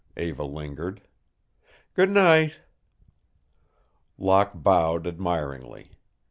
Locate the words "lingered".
0.45-1.03